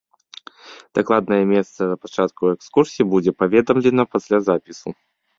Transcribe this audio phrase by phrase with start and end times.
[0.99, 4.89] Дакладнае месца пачатку экскурсій будзе паведамлена пасля запісу.